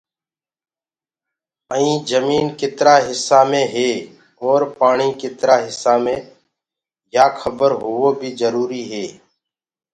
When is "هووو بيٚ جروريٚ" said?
7.81-8.91